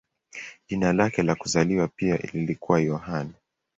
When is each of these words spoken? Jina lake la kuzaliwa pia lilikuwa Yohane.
Jina 0.67 0.93
lake 0.93 1.23
la 1.23 1.35
kuzaliwa 1.35 1.87
pia 1.87 2.17
lilikuwa 2.17 2.79
Yohane. 2.79 3.33